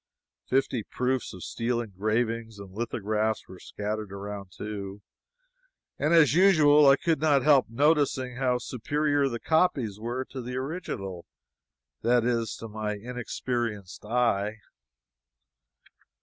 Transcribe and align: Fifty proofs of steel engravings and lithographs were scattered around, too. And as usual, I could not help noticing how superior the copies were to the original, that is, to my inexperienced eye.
Fifty 0.47 0.81
proofs 0.81 1.31
of 1.31 1.43
steel 1.43 1.79
engravings 1.79 2.57
and 2.57 2.71
lithographs 2.73 3.47
were 3.47 3.59
scattered 3.59 4.11
around, 4.11 4.51
too. 4.51 5.03
And 5.99 6.11
as 6.11 6.33
usual, 6.33 6.87
I 6.87 6.95
could 6.95 7.21
not 7.21 7.43
help 7.43 7.69
noticing 7.69 8.37
how 8.37 8.57
superior 8.57 9.29
the 9.29 9.39
copies 9.39 9.99
were 9.99 10.25
to 10.31 10.41
the 10.41 10.55
original, 10.55 11.27
that 12.01 12.25
is, 12.25 12.55
to 12.55 12.67
my 12.67 12.95
inexperienced 12.95 14.03
eye. 14.03 14.55